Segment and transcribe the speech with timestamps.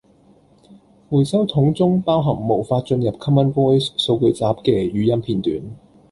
[1.11, 5.61] 回收桶中包含無法進入 Common Voice 數據集既語音片段